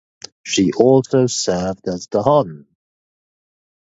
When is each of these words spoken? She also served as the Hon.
She 0.41 0.71
also 0.73 1.27
served 1.27 1.87
as 1.87 2.07
the 2.07 2.23
Hon. 2.23 2.65